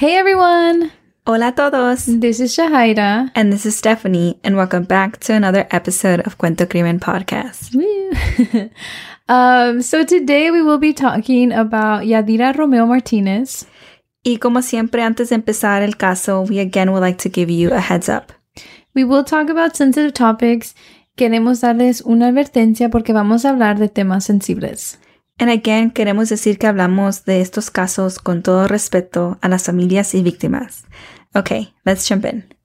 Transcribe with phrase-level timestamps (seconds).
[0.00, 0.90] Hey everyone!
[1.26, 2.06] Hola a todos!
[2.06, 3.30] This is Shahaira.
[3.34, 7.76] And this is Stephanie, and welcome back to another episode of Cuento Crimen Podcast.
[9.28, 13.66] um, so today we will be talking about Yadhira Romero Martinez.
[14.24, 17.70] Y como siempre, antes de empezar el caso, we again would like to give you
[17.70, 18.32] a heads up.
[18.94, 20.74] We will talk about sensitive topics.
[21.14, 24.98] Queremos darles una advertencia porque vamos a hablar de temas sensibles.
[25.40, 30.14] And again, queremos decir que hablamos de estos casos con todo respeto a las familias
[30.14, 30.84] y víctimas.
[31.34, 32.59] Okay, let's jump in.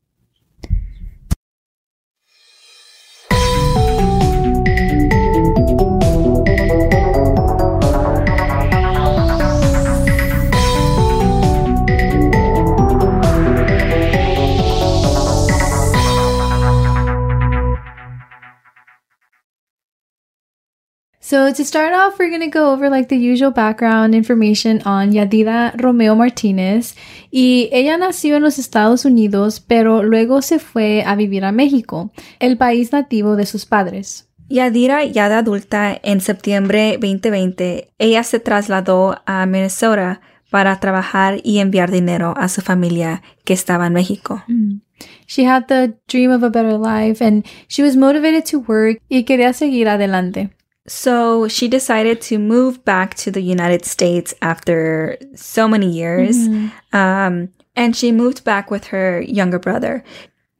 [21.25, 25.11] So to start off, we're going to go over like the usual background information on
[25.11, 26.93] Yadira Romeo Martínez.
[27.31, 32.11] Y ella nació en los Estados Unidos, pero luego se fue a vivir a México,
[32.39, 34.29] el país nativo de sus padres.
[34.49, 40.21] Yadira, ya de adulta, en septiembre 2020, ella se trasladó a Minnesota
[40.51, 44.43] para trabajar y enviar dinero a su familia que estaba en México.
[44.47, 44.81] Mm.
[45.25, 49.23] She had the dream of a better life and she was motivated to work y
[49.23, 50.51] quería seguir adelante.
[50.87, 56.37] So she decided to move back to the United States after so many years.
[56.37, 56.95] Mm-hmm.
[56.95, 60.03] Um, and she moved back with her younger brother.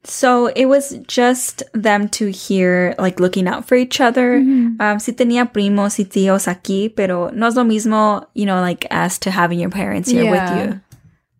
[0.04, 4.38] So it was just them two here, like looking out for each other.
[4.38, 4.80] Mm-hmm.
[4.80, 8.86] Um, si tenía primos y tíos aquí, pero no es lo mismo, you know, like
[8.90, 10.30] as to having your parents here yeah.
[10.30, 10.80] with you.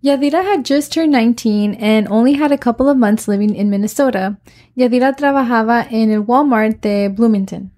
[0.02, 4.36] Yadhira had just turned 19 and only had a couple of months living in Minnesota.
[4.76, 7.70] Yadhira trabajaba en el Walmart de Bloomington.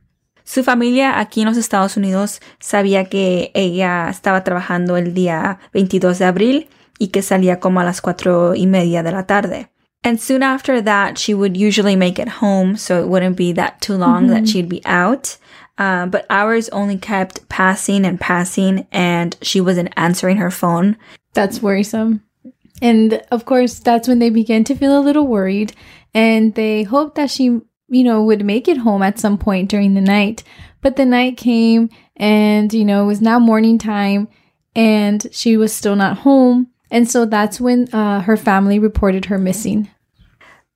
[0.49, 6.19] Su familia aquí en los Estados Unidos sabía que ella estaba trabajando el día 22
[6.19, 6.69] de abril
[6.99, 9.69] y que salía como a las cuatro y media de la tarde.
[10.03, 13.83] And soon after that, she would usually make it home, so it wouldn't be that
[13.83, 14.33] too long mm-hmm.
[14.33, 15.37] that she'd be out.
[15.77, 20.97] Uh, but hours only kept passing and passing, and she wasn't answering her phone.
[21.35, 22.23] That's worrisome.
[22.81, 25.75] And of course, that's when they began to feel a little worried,
[26.15, 29.95] and they hoped that she you know, would make it home at some point during
[29.95, 30.43] the night.
[30.81, 34.29] But the night came and, you know, it was now morning time
[34.75, 36.69] and she was still not home.
[36.91, 39.89] And so that's when uh, her family reported her missing.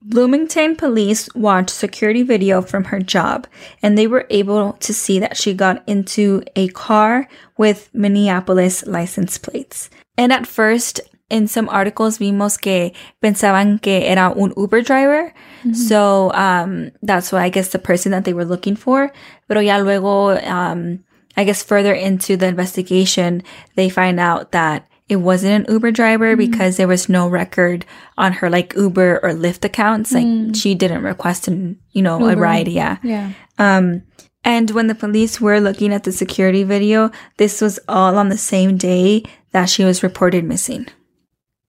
[0.05, 3.47] Bloomington police watched security video from her job
[3.83, 9.39] and they were able to see that she got into a car with Minneapolis license
[9.39, 9.91] plates.
[10.19, 11.01] And at first,
[11.33, 15.33] in some articles vimos que pensaban que era un Uber driver.
[15.65, 15.73] Mm-hmm.
[15.73, 19.11] So, um, that's why I guess the person that they were looking for.
[19.49, 21.03] Pero ya luego, um,
[21.37, 23.43] I guess further into the investigation,
[23.75, 26.51] they find out that it wasn't an Uber driver mm-hmm.
[26.51, 27.87] because there was no record
[28.19, 30.13] on her like Uber or Lyft accounts.
[30.13, 30.55] Like mm.
[30.55, 32.33] she didn't request an, you know, Uber.
[32.33, 32.69] a ride.
[32.69, 32.99] Yeah.
[33.03, 33.33] Yeah.
[33.59, 34.03] Um,
[34.45, 38.39] and when the police were looking at the security video, this was all on the
[38.39, 39.23] same day
[39.53, 40.89] that she was reported missing.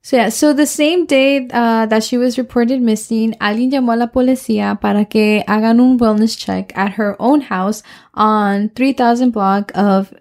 [0.05, 3.95] So yeah, so the same day uh, that she was reported missing, alguien llamó a
[3.95, 9.71] la policía para que hagan un wellness check at her own house on 3000 block
[9.75, 10.13] of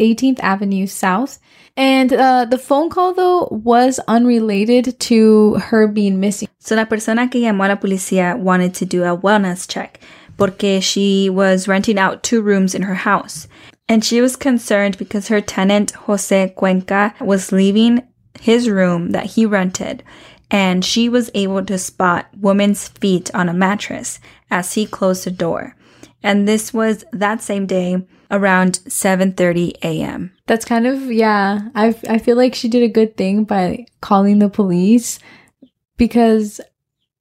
[0.00, 1.38] 18th Avenue South.
[1.76, 6.48] And uh, the phone call though was unrelated to her being missing.
[6.58, 10.00] So la persona que llamó a la policía wanted to do a wellness check
[10.36, 13.46] porque she was renting out two rooms in her house.
[13.88, 18.02] And she was concerned because her tenant, Jose Cuenca, was leaving
[18.40, 20.02] his room that he rented,
[20.50, 25.30] and she was able to spot woman's feet on a mattress as he closed the
[25.30, 25.76] door.
[26.22, 30.32] And this was that same day around 7:30 a.m.
[30.46, 34.38] That's kind of yeah, I I feel like she did a good thing by calling
[34.38, 35.18] the police
[35.96, 36.60] because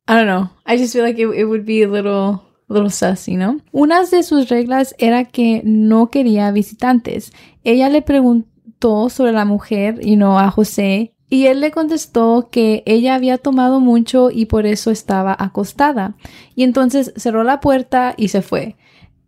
[0.08, 0.50] I don't know.
[0.66, 3.62] I just feel like it, it would be a little little sus, you know?
[3.74, 7.32] Unas de sus reglas era que no quería visitantes.
[7.64, 8.46] Ella le preguntó
[8.82, 13.80] sobre la mujer, you know, a José, y él le contestó que ella había tomado
[13.80, 16.16] mucho y por eso estaba acostada.
[16.56, 18.78] Y entonces cerró la puerta y se fue.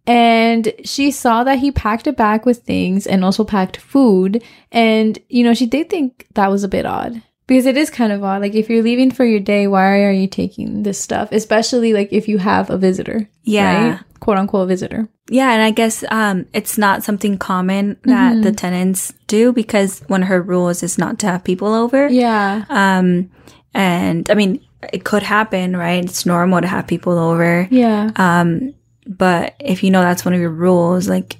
[0.06, 4.42] And she saw that he packed a bag with things and also packed food.
[4.72, 7.22] And, you know, she did think that was a bit odd.
[7.50, 8.42] Because it is kind of odd.
[8.42, 11.34] Like, if you're leaving for your day, why are you taking this stuff?
[11.34, 13.28] Especially, like, if you have a visitor.
[13.44, 13.90] Yeah.
[13.90, 14.00] Right?
[14.19, 15.07] quote unquote visitor.
[15.30, 18.42] Yeah, and I guess um, it's not something common that mm-hmm.
[18.42, 22.07] the tenants do because one of her rules is not to have people over.
[22.07, 22.66] Yeah.
[22.69, 23.31] Um,
[23.74, 26.04] and I mean, it could happen, right?
[26.04, 27.68] It's normal to have people over.
[27.72, 28.12] Yeah.
[28.16, 28.74] Um,
[29.06, 31.38] but if you know that's one of your rules, like,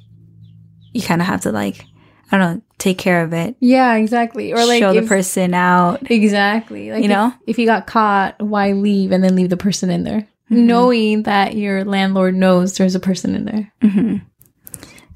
[0.94, 1.85] you kind of have to like,
[2.31, 3.55] I don't know, take care of it.
[3.59, 4.53] Yeah, exactly.
[4.53, 6.09] Or like show the person out.
[6.11, 6.91] Exactly.
[6.91, 7.33] Like You if- know?
[7.47, 10.27] if, you got caught, why leave and then leave the person in there?
[10.51, 10.65] Mm-hmm.
[10.67, 13.71] Knowing that your landlord knows there's a person in there.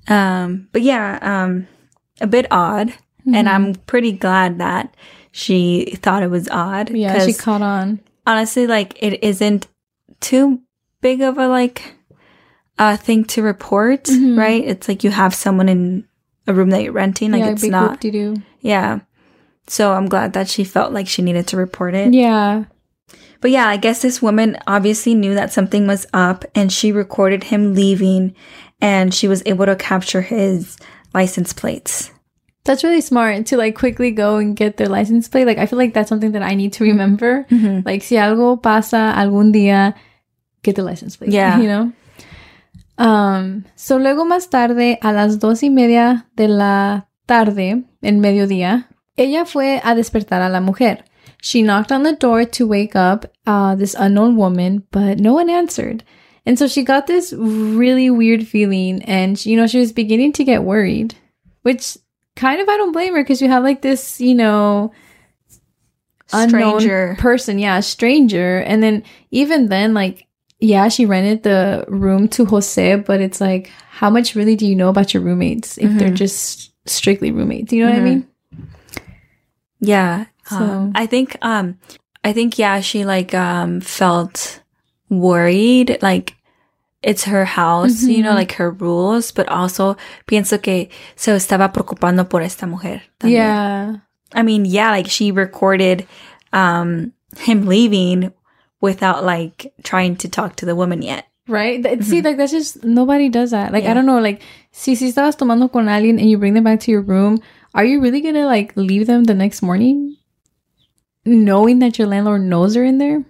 [0.07, 1.67] Um, but yeah, um,
[2.19, 2.93] a bit odd,
[3.31, 4.93] and I'm pretty glad that
[5.31, 6.89] she thought it was odd.
[6.89, 7.99] Yeah, she caught on.
[8.27, 9.67] honestly, like it isn't
[10.19, 10.61] too
[11.01, 11.95] big of a like
[12.79, 14.37] uh thing to report, Mhm.
[14.37, 14.63] right?
[14.63, 16.05] It's like you have someone in
[16.47, 18.03] a room that you're renting, like yeah, it's not.
[18.61, 18.99] Yeah.
[19.67, 22.13] So I'm glad that she felt like she needed to report it.
[22.13, 22.65] Yeah.
[23.39, 27.43] But yeah, I guess this woman obviously knew that something was up and she recorded
[27.43, 28.35] him leaving
[28.81, 30.77] and she was able to capture his
[31.13, 32.11] license plates.
[32.63, 35.45] That's really smart to like quickly go and get their license plate.
[35.45, 37.45] Like I feel like that's something that I need to remember.
[37.51, 37.81] Mm-hmm.
[37.85, 39.93] Like si algo pasa algún día,
[40.63, 41.31] get the license plate.
[41.31, 41.59] Yeah.
[41.61, 41.93] You know?
[42.97, 48.89] Um, so luego más tarde, a las dos y media de la tarde, en mediodía,
[49.17, 51.05] ella fue a despertar a la mujer.
[51.41, 55.49] She knocked on the door to wake up uh, this unknown woman, but no one
[55.49, 56.03] answered.
[56.45, 60.43] And so she got this really weird feeling, and you know, she was beginning to
[60.43, 61.15] get worried,
[61.63, 61.97] which
[62.35, 64.91] kind of I don't blame her because you have like this, you know,
[66.33, 67.15] unknown Stranger.
[67.19, 68.59] person, yeah, a stranger.
[68.59, 70.27] And then even then, like,
[70.63, 74.75] yeah, she rented the room to Jose, but it's like, how much really do you
[74.75, 77.73] know about your roommates if they're just strictly roommates?
[77.73, 78.03] You know what I Mhm.
[78.03, 78.27] mean?
[79.79, 80.25] Yeah.
[80.49, 81.75] So- Um, I think um
[82.23, 84.61] I think yeah, she like um felt
[85.09, 86.35] worried like
[87.01, 88.35] it's her house, you know, Mhm.
[88.35, 90.87] like her rules, but also pienso que
[91.17, 93.01] se estaba preocupando por esta mujer.
[93.19, 93.31] también.
[93.31, 93.95] Yeah.
[94.33, 96.05] I mean, yeah, like she recorded
[96.53, 98.31] um him leaving
[98.83, 101.25] without like trying to talk to the woman yet.
[101.47, 101.81] Right?
[101.81, 102.25] Th- See, mm-hmm.
[102.25, 103.71] like, that's just, nobody does that.
[103.71, 104.41] Like, I don't know, like,
[104.71, 107.41] si, si estabas tomando con alguien and you bring them back to your room,
[107.73, 110.15] are you really gonna, like, leave them the next morning?
[111.25, 113.25] Knowing that your landlord knows they're in there?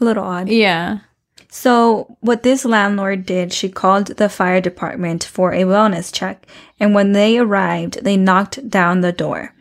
[0.00, 0.48] A little odd.
[0.48, 1.00] Yeah.
[1.50, 6.46] So, what this landlord did, she called the fire department for a wellness check.
[6.80, 9.54] And when they arrived, they knocked down the door.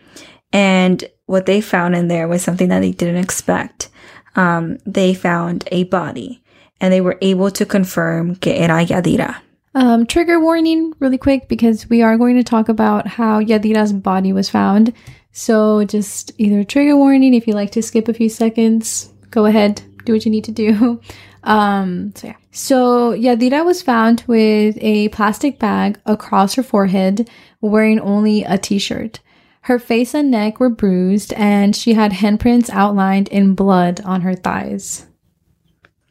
[0.53, 3.89] And what they found in there was something that they didn't expect.
[4.35, 6.41] Um, they found a body
[6.81, 9.37] and they were able to confirm que era Yadhira.
[9.73, 14.31] Um, trigger warning, really quick, because we are going to talk about how Yadhira's body
[14.31, 14.93] was found.
[15.33, 19.81] So just either trigger warning if you like to skip a few seconds, go ahead,
[20.05, 21.01] do what you need to do.
[21.45, 22.35] Um, so yeah.
[22.51, 27.29] So Yadhira was found with a plastic bag across her forehead,
[27.61, 29.19] wearing only a t-shirt.
[29.65, 34.35] Her face and neck were bruised, and she had handprints outlined in blood on her
[34.35, 35.07] thighs.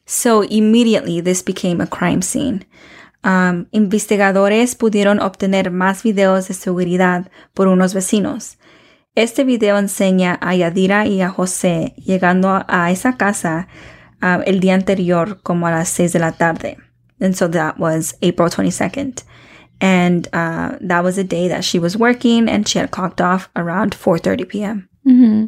[0.07, 2.65] So immediately this became a crime scene.
[3.23, 8.57] Um, investigadores pudieron obtener más videos de seguridad por unos vecinos.
[9.15, 13.69] Este video enseña a Yadhira y a José llegando a esa casa
[14.21, 16.77] um, el día anterior como a las 6 de la tarde.
[17.21, 19.23] And so that was April 22nd.
[19.81, 23.49] And uh, that was a day that she was working and she had clocked off
[23.57, 24.89] around 4.30 p.m.
[25.05, 25.47] hmm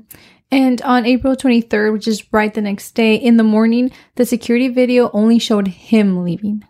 [0.50, 4.68] And on April 23rd, which is right the next day, in the morning, the security
[4.68, 6.62] video only showed him leaving.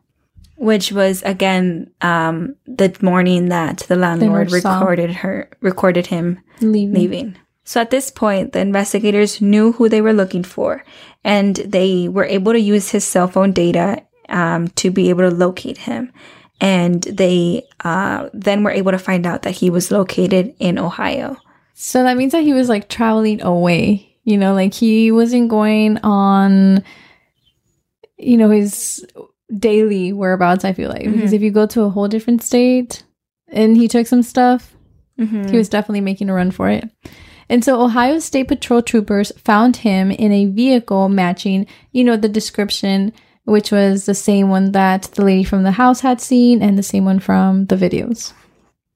[0.56, 6.94] which was again um, the morning that the landlord recorded her recorded him Leaving.
[6.94, 7.36] leaving.
[7.64, 10.82] So at this point, the investigators knew who they were looking for,
[11.24, 15.34] and they were able to use his cell phone data um, to be able to
[15.36, 16.12] locate him.
[16.60, 21.36] And they uh, then were able to find out that he was located in Ohio.
[21.74, 24.16] So that means that he was like traveling away.
[24.24, 26.82] You know, like he wasn't going on,
[28.16, 29.06] you know, his
[29.56, 31.04] daily whereabouts, I feel like.
[31.12, 33.04] Because if you go to a whole different state
[33.48, 34.74] and he took some stuff,
[35.50, 36.90] he was definitely making a run for it.
[37.48, 42.28] And so Ohio State Patrol troopers found him in a vehicle matching, you know, the
[42.28, 43.12] description,
[43.46, 46.82] which was the same one that the lady from the house had seen and the
[46.82, 48.34] same one from the videos.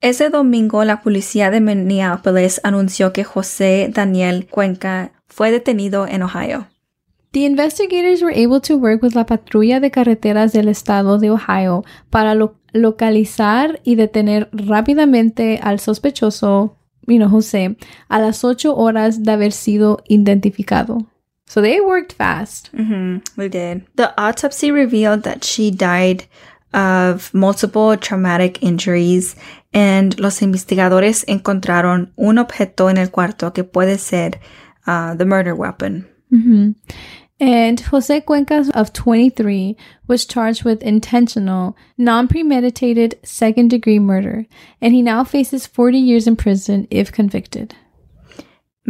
[0.03, 6.67] Ese domingo, la policía de Minneapolis anunció que José Daniel Cuenca fue detenido en Ohio.
[7.33, 11.85] The investigators were able to work with la patrulla de carreteras del estado de Ohio
[12.09, 16.77] para lo- localizar y detener rápidamente al sospechoso,
[17.07, 17.77] you know, José,
[18.09, 21.07] a las ocho horas de haber sido identificado.
[21.51, 22.71] So they worked fast.
[22.77, 23.85] Mm-hmm, we did.
[23.97, 26.27] The autopsy revealed that she died
[26.73, 29.35] of multiple traumatic injuries,
[29.73, 34.39] and los investigadores encontraron un objeto en el cuarto que puede ser
[34.87, 36.07] uh, the murder weapon.
[36.31, 36.71] hmm
[37.41, 39.77] And Jose Cuenca of 23
[40.07, 44.47] was charged with intentional, non premeditated second degree murder,
[44.81, 47.75] and he now faces 40 years in prison if convicted.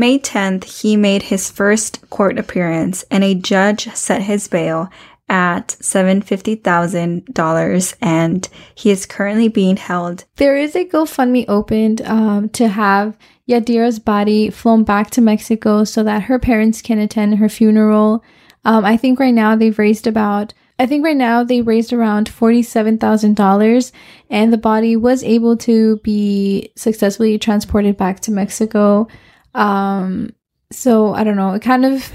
[0.00, 4.88] May 10th, he made his first court appearance, and a judge set his bail
[5.28, 10.24] at $750,000 and he is currently being held.
[10.36, 16.02] There is a GoFundMe opened um, to have Yadhira's body flown back to Mexico so
[16.02, 18.24] that her parents can attend her funeral.
[18.64, 22.30] Um, I think right now they've raised about, I think right now they raised around
[22.30, 23.92] $47,000
[24.30, 29.06] and the body was able to be successfully transported back to Mexico.
[29.54, 30.34] Um,
[30.70, 32.10] so I don't know, it kind of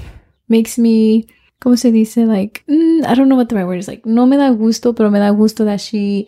[0.48, 1.27] makes me
[1.65, 2.25] ¿cómo se dice?
[2.27, 3.88] Like, mm, I don't know what the right word is.
[3.88, 6.27] Like, no me da gusto, pero me da gusto that she,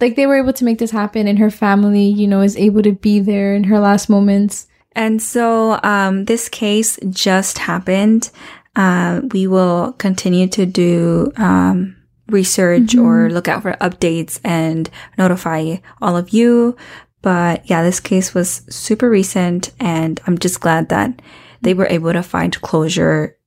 [0.00, 2.82] like, they were able to make this happen and her family, you know, is able
[2.82, 4.66] to be there in her last moments.
[4.92, 8.30] And so, um, this case just happened.
[8.76, 11.96] Uh, we will continue to do, um,
[12.28, 13.04] research mm-hmm.
[13.04, 16.76] or look out for updates and notify all of you.
[17.24, 21.22] But yeah, this case was super recent and I'm just glad that
[21.62, 23.38] they were able to find closure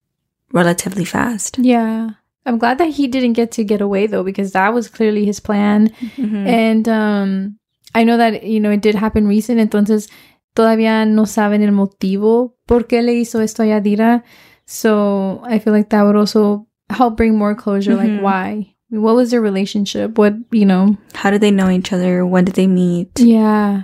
[0.51, 1.59] relatively fast.
[1.59, 2.09] Yeah.
[2.47, 5.39] I'm glad that he didn't get to get away though, because that was clearly his
[5.39, 5.89] plan.
[6.17, 6.47] Mm-hmm.
[6.47, 7.59] And um,
[7.93, 9.59] I know that, you know, it did happen recent.
[9.59, 10.09] Entonces,
[10.55, 14.23] todavía no saben el motivo por qué le hizo esto a Yadhira.
[14.65, 17.95] So I feel like that would also help bring more closure.
[17.95, 18.15] Mm-hmm.
[18.15, 18.75] Like, why?
[18.89, 20.17] What was their relationship?
[20.17, 20.97] What, you know?
[21.13, 22.25] How did they know each other?
[22.25, 23.19] When did they meet?
[23.19, 23.83] Yeah.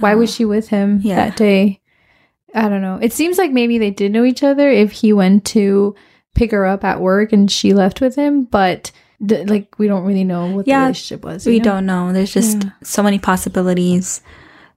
[0.00, 1.16] Why uh, was she with him yeah.
[1.16, 1.80] that day?
[2.54, 2.98] I don't know.
[3.00, 5.94] It seems like maybe they did know each other if he went to
[6.34, 8.92] pick her up at work and she left with him, but
[9.26, 11.46] th- like we don't really know what yeah, the relationship was.
[11.46, 11.64] We know?
[11.64, 12.12] don't know.
[12.12, 12.70] There's just yeah.
[12.82, 14.20] so many possibilities.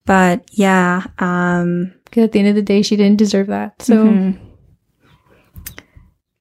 [0.06, 3.82] But yeah, um because at the end of the day she didn't deserve that.
[3.82, 4.44] So mm-hmm.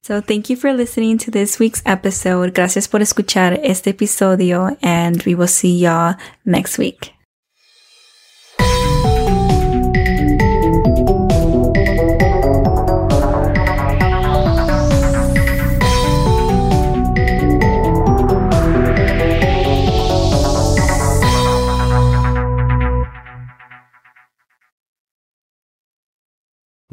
[0.07, 2.53] So thank you for listening to this week's episode.
[2.53, 7.16] Gracias por escuchar este episodio and we will see y'all next week.